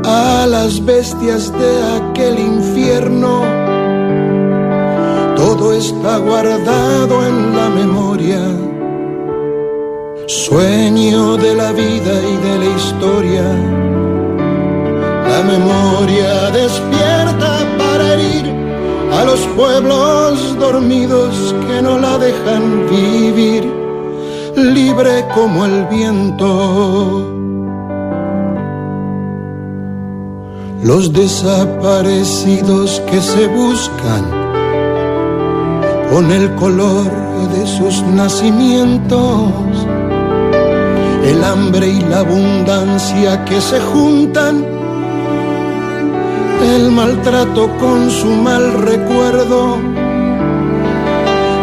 [0.04, 3.41] a las bestias de aquel infierno.
[5.38, 8.41] Todo está guardado en la memoria,
[10.28, 13.93] sueño de la vida y de la historia
[15.34, 18.46] la memoria despierta para herir
[19.17, 23.63] a los pueblos dormidos que no la dejan vivir,
[24.56, 26.50] libre como el viento.
[30.84, 34.24] Los desaparecidos que se buscan
[36.12, 37.10] con el color
[37.56, 39.52] de sus nacimientos,
[41.26, 44.73] el hambre y la abundancia que se juntan
[46.63, 49.78] el maltrato con su mal recuerdo.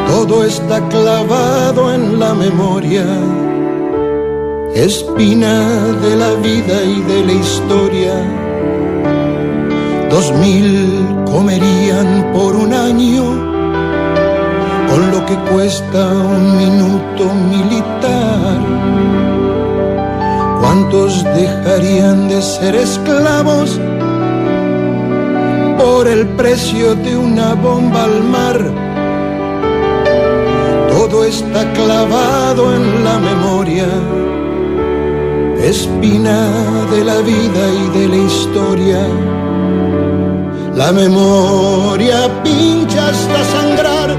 [0.08, 3.06] Todo está clavado en la memoria,
[4.74, 5.60] espina
[6.02, 8.14] de la vida y de la historia.
[10.10, 13.24] Dos mil comerían por un año
[14.90, 18.58] con lo que cuesta un minuto militar.
[20.60, 23.78] ¿Cuántos dejarían de ser esclavos?
[25.80, 28.58] Por el precio de una bomba al mar.
[30.90, 33.88] Todo está clavado en la memoria,
[35.62, 36.38] espina
[36.92, 39.02] de la vida y de la historia.
[40.74, 44.10] La memoria pincha hasta sangrar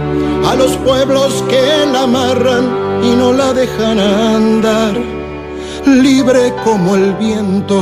[0.49, 2.65] a los pueblos que la amarran
[3.03, 4.95] y no la dejan andar,
[5.85, 7.79] libre como el viento.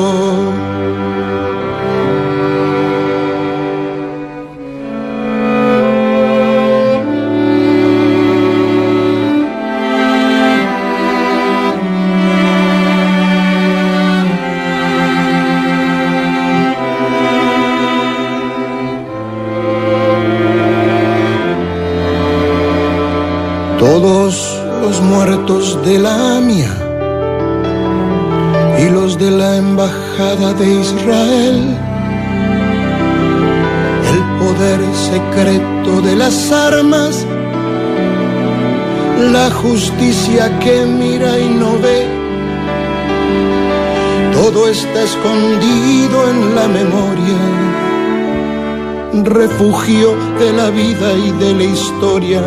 [23.79, 26.69] Todos los muertos de la AMIA
[28.77, 31.77] y los de la Embajada de Israel,
[34.13, 37.25] el poder secreto de las armas,
[39.31, 42.05] la justicia que mira y no ve,
[44.33, 47.39] todo está escondido en la memoria,
[49.23, 52.43] refugio de la vida y de la historia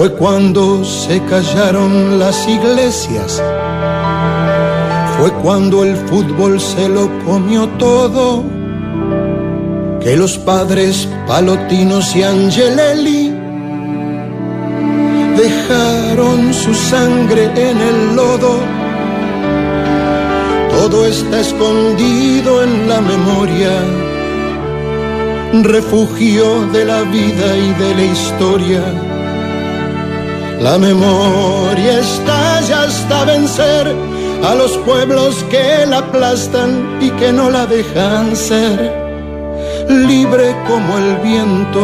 [0.00, 3.42] fue cuando se callaron las iglesias,
[5.18, 8.42] fue cuando el fútbol se lo comió todo,
[10.00, 13.30] que los padres Palotinos y Angelelli
[15.36, 18.54] dejaron su sangre en el lodo.
[20.70, 23.72] Todo está escondido en la memoria,
[25.62, 29.09] refugio de la vida y de la historia.
[30.60, 33.96] La memoria estalla hasta vencer
[34.44, 38.78] a los pueblos que la aplastan y que no la dejan ser.
[39.88, 41.80] Libre como el viento.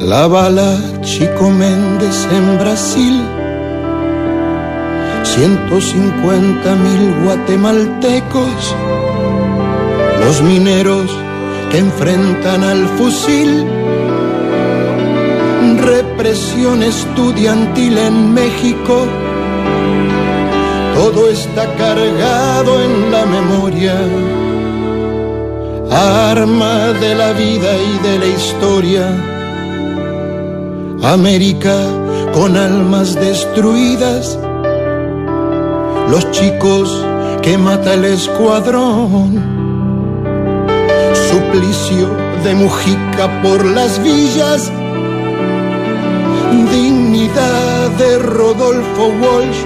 [0.00, 3.22] La bala Chico Méndez en Brasil,
[5.22, 8.74] 150 mil guatemaltecos,
[10.24, 11.08] los mineros
[11.70, 13.64] que enfrentan al fusil
[15.60, 19.06] represión estudiantil en México.
[20.94, 23.94] Todo está cargado en la memoria,
[26.30, 29.06] arma de la vida y de la historia.
[31.02, 31.76] América
[32.34, 34.38] con almas destruidas,
[36.10, 37.04] los chicos
[37.42, 39.42] que mata el escuadrón,
[41.30, 42.08] suplicio
[42.44, 44.70] de Mujica por las villas
[46.70, 49.62] dignidad de Rodolfo Walsh.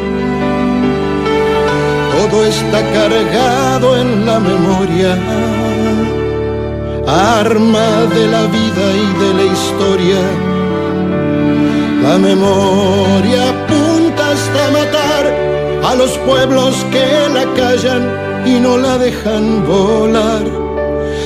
[2.17, 5.13] Todo está cargado en la memoria,
[7.07, 10.23] arma de la vida y de la historia.
[12.03, 15.25] La memoria apunta hasta matar
[15.85, 18.03] a los pueblos que la callan
[18.47, 20.45] y no la dejan volar,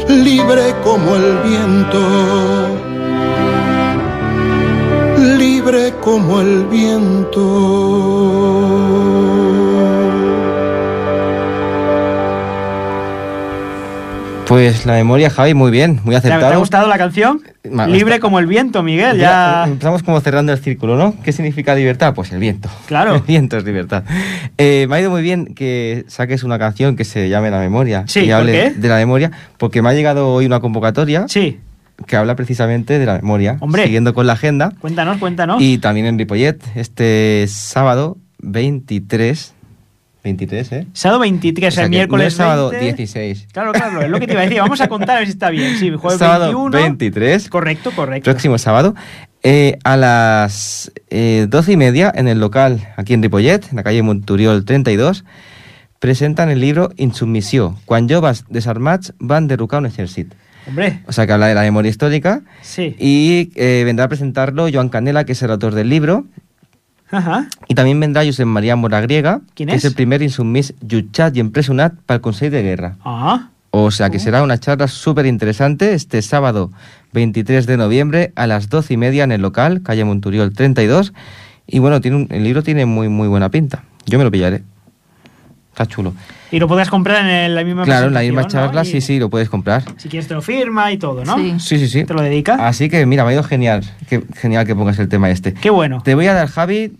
[0.08, 2.77] libre como el viento
[5.58, 7.42] libre como el viento.
[14.46, 16.48] Pues la memoria, Javi, muy bien, muy ¿Te ha- acertado.
[16.48, 17.42] ¿Te ha gustado la canción?
[17.70, 19.18] Ma- Libre está- como el viento, Miguel.
[19.18, 19.72] Ya Ya.
[19.74, 21.14] estamos como cerrando el círculo, ¿no?
[21.22, 22.14] ¿Qué significa libertad?
[22.14, 22.70] Pues el viento.
[22.86, 23.14] Claro.
[23.16, 24.04] El viento es libertad.
[24.56, 28.04] Eh, me ha ido muy bien que saques una canción que se llame La Memoria.
[28.06, 28.70] Sí, y ¿por hable qué?
[28.70, 31.58] de la memoria, porque me ha llegado hoy una convocatoria Sí,
[32.06, 33.84] que habla precisamente de la memoria, Hombre.
[33.84, 34.72] siguiendo con la agenda.
[34.80, 35.60] cuéntanos, cuéntanos.
[35.60, 39.54] Y también en Ripollet, este sábado 23,
[40.24, 40.86] 23, ¿eh?
[40.92, 42.86] Sábado 23, O sea el miércoles no es sábado 20.
[42.96, 43.48] 16.
[43.52, 44.60] Claro, claro, es lo que te iba a decir.
[44.60, 45.76] Vamos a contar a ver si está bien.
[45.78, 46.70] Sí, jueves sábado 21.
[46.70, 48.30] 23, Correcto, correcto.
[48.30, 48.94] próximo sábado,
[49.42, 53.82] eh, a las eh, 12 y media en el local aquí en Ripollet, en la
[53.82, 55.24] calle Monturiol 32,
[55.98, 60.36] presentan el libro Insubmissió, quan joves desarmats van derrocar un ejército.
[60.68, 62.94] Hombre, O sea que habla de la memoria histórica sí.
[62.98, 66.26] y eh, vendrá a presentarlo Joan Canela, que es el autor del libro,
[67.10, 67.48] Ajá.
[67.68, 69.84] y también vendrá Josep María Moragriega, ¿Quién que es?
[69.84, 72.96] es el primer insubmís jutjat y empresonat para el Consell de Guerra.
[73.04, 76.70] Ah, O sea que será una charla súper interesante este sábado
[77.12, 81.12] 23 de noviembre a las 12 y media en el local, calle Monturiol 32.
[81.66, 83.84] Y bueno, tiene un- el libro tiene muy, muy buena pinta.
[84.06, 84.62] Yo me lo pillaré.
[85.78, 86.12] Está chulo.
[86.50, 89.30] y lo podrás comprar en la misma Claro, en la misma charla sí, sí, lo
[89.30, 89.84] puedes comprar.
[89.96, 91.36] Si quieres te lo firma y todo, ¿no?
[91.36, 91.54] Sí.
[91.60, 92.04] Sí, sí, sí.
[92.04, 92.66] ¿Te lo dedica?
[92.66, 93.84] Así que mira, me ha ido genial.
[94.08, 95.54] Qué genial que pongas el tema este.
[95.54, 96.02] Qué bueno.
[96.02, 96.94] Te voy a dar, Javi,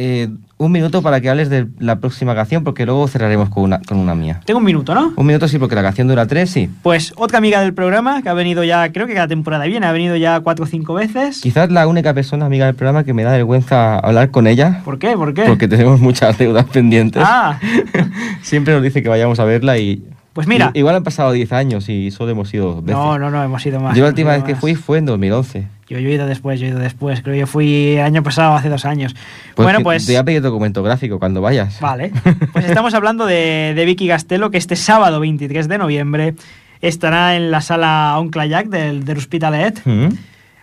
[0.00, 0.28] eh,
[0.58, 3.98] un minuto para que hables de la próxima canción, porque luego cerraremos con una, con
[3.98, 4.40] una mía.
[4.44, 5.12] Tengo un minuto, ¿no?
[5.16, 6.70] Un minuto sí, porque la canción dura tres, sí.
[6.84, 9.92] Pues otra amiga del programa que ha venido ya, creo que cada temporada viene, ha
[9.92, 11.40] venido ya cuatro o cinco veces.
[11.40, 15.00] Quizás la única persona amiga del programa que me da vergüenza hablar con ella, ¿Por
[15.00, 15.16] qué?
[15.16, 15.46] ¿Por qué?
[15.46, 17.20] porque tenemos muchas deudas pendientes.
[17.26, 17.58] Ah,
[18.42, 20.04] Siempre nos dice que vayamos a verla y...
[20.32, 20.70] Pues mira.
[20.74, 22.96] Igual han pasado 10 años y solo hemos ido dos veces.
[22.96, 23.96] no, no, no, hemos ido más.
[23.96, 25.77] Yo la última vez que fui fue en 2011.
[25.88, 27.22] Yo, yo he ido después, yo he ido después.
[27.22, 29.14] Creo que yo fui año pasado, hace dos años.
[29.56, 30.06] bueno, que pues...
[30.06, 31.80] Te voy a pedir documento gráfico cuando vayas.
[31.80, 32.12] Vale.
[32.52, 36.34] Pues estamos hablando de, de Vicky Gastelo, que este sábado 23 de noviembre
[36.80, 40.08] estará en la sala Onclayac del, del Hospitalet Mm.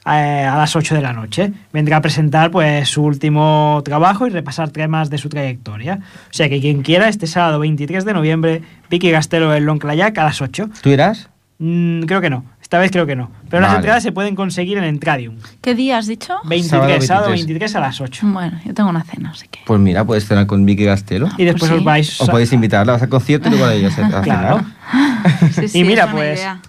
[0.07, 1.51] eh, a las 8 de la noche.
[1.73, 5.99] Vendrá a presentar pues su último trabajo y repasar temas de su trayectoria.
[6.29, 10.23] O sea que quien quiera, este sábado 23 de noviembre, Vicky Gastelo en Onclayac a
[10.25, 10.69] las 8.
[10.81, 11.29] ¿Tú irás?
[11.57, 12.43] Mm, creo que no.
[12.75, 13.31] Esta vez creo que no.
[13.49, 13.77] Pero las Vale.
[13.77, 15.37] entradas se pueden conseguir en Entradium.
[15.61, 16.33] ¿Qué día has dicho?
[16.43, 17.47] 23, Sábado sábado 23.
[17.47, 18.27] 23 a las 8.
[18.27, 19.61] Bueno, yo tengo una cena, así que.
[19.65, 21.29] Pues mira, puedes cenar con Vicky Gastelo.
[21.37, 21.77] Y después Pues sí.
[21.77, 22.19] os vais...
[22.21, 24.23] O podéis invitarla, vas al concierto y luego a ella a cenar.
[24.23, 24.61] Claro.
[25.53, 26.59] Sí, sí, Y mira, pues, idea.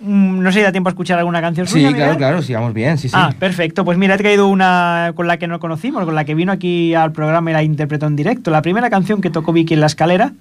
[0.00, 2.16] Mm, No sé si da tiempo a escuchar alguna canción Sí, suya, claro, Miguel.
[2.16, 3.14] claro, sigamos bien, sí, sí.
[3.18, 3.84] Ah, perfecto.
[3.84, 6.94] Pues mira, he traído una con la que no conocimos, con la que vino aquí
[6.94, 8.50] al programa y la interpretó en directo.
[8.50, 10.32] La primera canción que tocó Vicky en la escalera,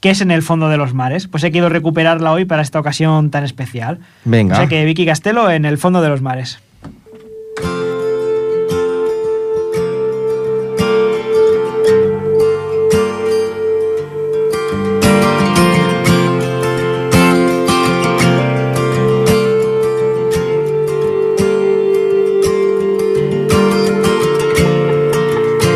[0.00, 1.26] que es En el fondo de los mares.
[1.26, 3.98] Pues he querido recuperarla hoy para esta ocasión tan especial.
[4.24, 4.54] Venga.
[4.54, 6.60] O sea que Vicky Castelo en el fondo de los mares.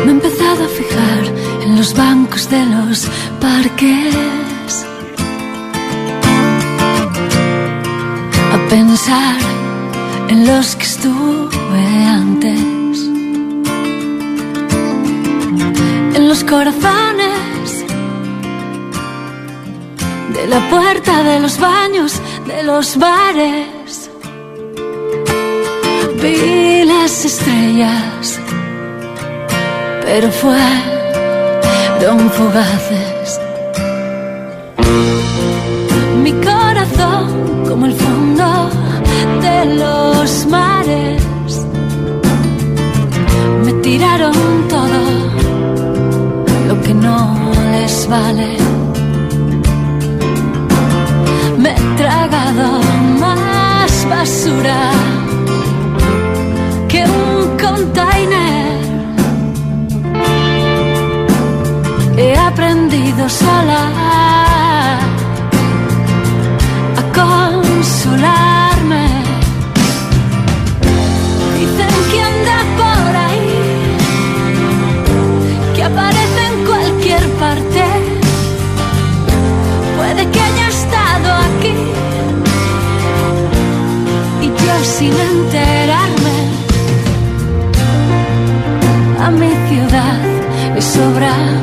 [0.05, 3.09] Me he empezado a fijar en los bancos de los
[3.45, 4.73] parques.
[8.55, 9.39] A pensar
[10.29, 11.85] en los que estuve
[12.21, 12.73] antes.
[16.41, 17.85] corazones,
[20.33, 24.09] de la puerta de los baños, de los bares.
[26.21, 28.39] Vi las estrellas,
[30.05, 33.12] pero fueron fugaces.
[37.73, 38.69] Como el fondo
[39.41, 41.23] de los mares.
[43.65, 44.35] Me tiraron
[44.69, 45.01] todo
[46.67, 47.19] lo que no
[47.71, 48.57] les vale.
[51.57, 52.79] Me he tragado
[53.19, 54.81] más basura
[56.89, 58.81] que un container.
[62.17, 64.42] He aprendido sola
[67.13, 69.05] consolarme.
[71.57, 73.55] Dicen que anda por ahí,
[75.75, 77.83] que aparece en cualquier parte.
[79.97, 81.75] Puede que haya estado aquí
[84.41, 86.37] y yo sin enterarme.
[89.25, 90.19] A mi ciudad
[90.75, 91.62] le sobran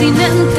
[0.00, 0.49] sin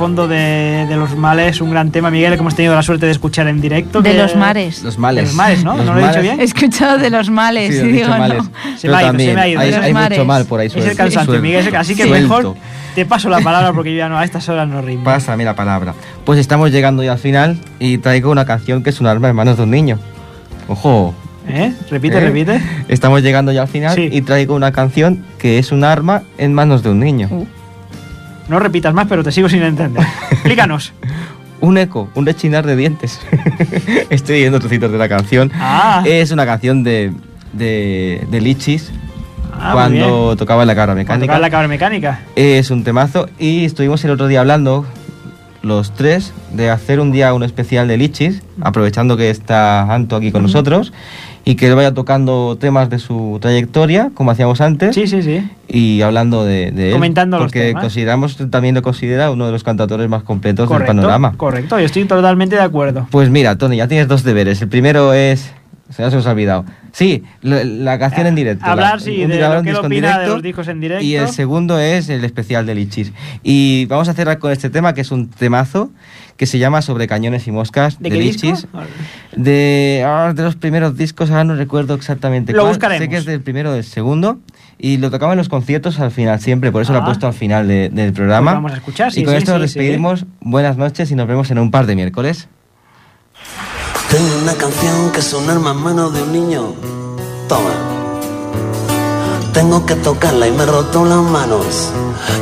[0.00, 3.12] fondo de, de los males, un gran tema, Miguel, que hemos tenido la suerte de
[3.12, 4.00] escuchar en directo.
[4.00, 4.82] De que- los mares.
[4.82, 5.24] Los males.
[5.24, 5.76] De los males, ¿no?
[5.76, 6.40] Los ¿No lo he dicho bien?
[6.40, 8.42] He escuchado de los males Sí, y digo, males.
[8.44, 8.78] no.
[8.78, 9.60] Se me ha ido, también se me ha ido.
[9.60, 10.26] Hay, hay mucho mares.
[10.26, 11.10] mal por ahí Es el suelto.
[11.10, 11.42] suelto.
[11.42, 12.28] Miguel, así que Suelto.
[12.28, 12.54] mejor
[12.94, 15.04] te paso la palabra porque yo ya no, a estas horas no rimo.
[15.04, 15.92] Pásame la palabra.
[16.24, 19.36] Pues estamos llegando ya al final y traigo una canción que es un arma en
[19.36, 19.98] manos de un niño.
[20.66, 21.14] Ojo.
[21.46, 21.72] ¿Eh?
[21.90, 22.20] Repite, ¿eh?
[22.20, 22.62] repite.
[22.88, 24.08] Estamos llegando ya al final Sí.
[24.10, 27.28] y traigo una canción que es un arma en manos de un niño.
[27.30, 27.46] Uh.
[28.50, 30.04] No repitas más, pero te sigo sin entender.
[30.30, 30.92] Explícanos.
[31.62, 33.20] Un eco, un rechinar de dientes.
[34.10, 35.52] Estoy viendo trocitos de la canción.
[35.54, 36.02] Ah.
[36.06, 37.12] Es una canción de,
[37.52, 38.90] de, de Lichis
[39.52, 41.26] Ah, cuando tocaba la cabra Cuando mecánica.
[41.26, 42.20] tocaba la cabra mecánica.
[42.34, 44.86] Es un temazo y estuvimos el otro día hablando
[45.60, 50.32] los tres de hacer un día un especial de Lichis, aprovechando que está Anto aquí
[50.32, 50.94] con nosotros
[51.44, 55.42] y que vaya tocando temas de su trayectoria, como hacíamos antes, Sí, sí, sí.
[55.68, 57.82] y hablando de, de él, Comentando los porque temas.
[57.84, 61.34] consideramos, también lo considera uno de los cantautores más completos del panorama.
[61.36, 63.06] Correcto, yo estoy totalmente de acuerdo.
[63.10, 64.60] Pues mira, Tony, ya tienes dos deberes.
[64.62, 65.52] El primero es...
[65.90, 66.64] Se nos ha olvidado.
[66.92, 68.64] Sí, la, la canción en directo.
[68.64, 71.04] Hablar, la- sí, un de lo un que opina de los discos en directo.
[71.04, 73.12] Y el segundo es el especial de Lichis.
[73.42, 75.90] Y vamos a cerrar con este tema, que es un temazo,
[76.36, 78.16] que se llama Sobre cañones y moscas, ¿De de?
[78.16, 78.66] Lichis.
[79.36, 82.70] De, ah, de los primeros discos, ahora no recuerdo exactamente Lo cuál.
[82.72, 83.02] buscaremos.
[83.04, 84.38] Sé que es del primero o del segundo.
[84.78, 87.02] Y lo tocaba en los conciertos al final siempre, por eso lo Ah.
[87.02, 88.52] he puesto al final de- del programa.
[88.52, 89.78] Pues vamos a escuchar, sí, y con sí, esto nos sí, sí.
[89.80, 90.24] despedimos.
[90.40, 92.48] Buenas noches y nos vemos en un par de miércoles.
[94.10, 96.74] Tengo una canción que arma en manos de un niño.
[97.48, 97.70] Toma.
[99.52, 101.92] Tengo que tocarla y me roto las manos.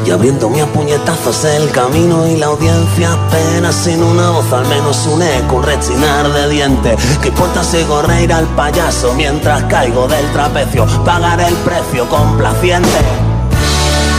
[0.06, 5.06] Y abriéndome a puñetazos el camino y la audiencia apenas sin una voz, al menos
[5.08, 6.96] un eco, un rechinar de dientes.
[7.20, 10.86] ¿Qué importa si reír al payaso mientras caigo del trapecio?
[11.04, 12.98] Pagar el precio complaciente.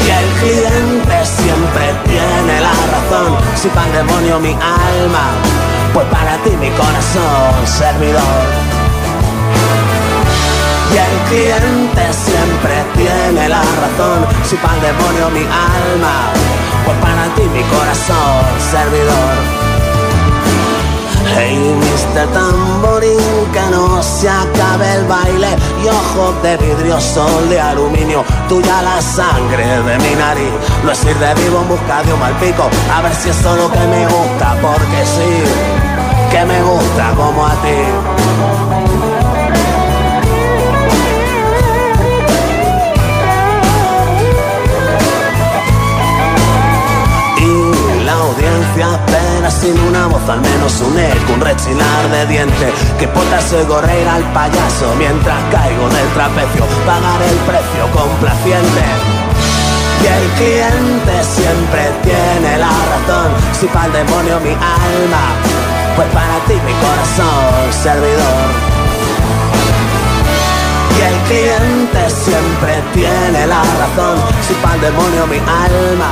[0.05, 3.35] Y el cliente siempre tiene la razón.
[3.55, 5.31] si el demonio mi alma,
[5.99, 8.21] pues para ti mi corazón servidor.
[10.93, 16.31] Y el cliente siempre tiene la razón, si para demonio mi alma,
[16.85, 19.58] pues para ti mi corazón servidor.
[21.35, 22.27] Hey, Mr.
[22.33, 23.19] Tamborín,
[23.53, 25.49] que no se acabe el baile
[25.83, 30.51] y ojos de vidrio, sol de aluminio, tuya la sangre de mi nariz.
[30.83, 33.35] No es ir de vivo en busca de un mal pico, a ver si es
[33.35, 35.43] solo que me gusta, porque sí,
[36.31, 38.68] que me gusta como a ti.
[49.51, 52.73] Sin una voz, al menos un eco, un rechinar de dientes.
[52.97, 58.83] Que puta se reír al payaso mientras caigo del trapecio, pagar el precio complaciente.
[60.01, 63.29] Y el cliente siempre tiene la razón,
[63.59, 65.23] si para el demonio mi alma,
[65.95, 68.69] pues para ti mi corazón servidor.
[70.95, 76.11] Y el cliente siempre tiene la razón, si para el demonio mi alma,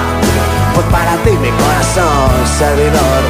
[0.78, 3.22] pues para ti mi corazón servidor.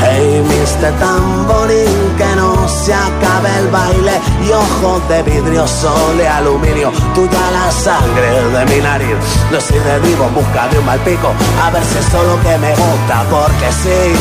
[0.00, 0.92] Hey, Mr.
[1.00, 7.50] Tamborín, que no se acabe el baile y ojos de vidrio, sol de aluminio, tuya
[7.50, 9.16] la sangre de mi nariz.
[9.50, 12.56] No soy de vivo busca de un mal pico, a ver si es solo que
[12.58, 14.14] me gusta, porque sí,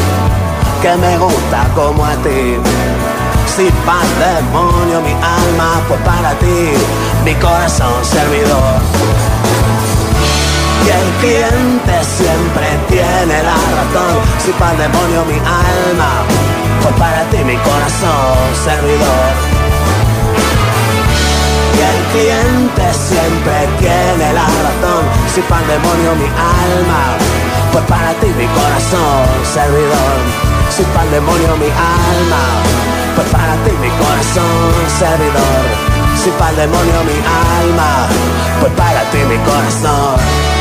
[0.82, 2.58] que me gusta como a ti.
[3.56, 6.74] Si para el demonio mi alma, pues para ti
[7.24, 9.67] mi corazón servidor.
[10.88, 14.16] Y el cliente siempre tiene la razón.
[14.40, 16.24] Si para el demonio mi alma,
[16.82, 19.28] pues para ti mi corazón servidor.
[21.76, 25.04] Y el cliente siempre tiene la razón.
[25.36, 26.30] Si para el demonio mi
[26.64, 27.04] alma,
[27.74, 30.16] pues para ti mi corazón servidor.
[30.70, 32.44] Si para el demonio mi alma,
[33.14, 35.64] pues para ti mi corazón servidor.
[36.24, 37.20] Si para el demonio mi
[37.60, 38.08] alma,
[38.62, 40.57] pues para ti mi corazón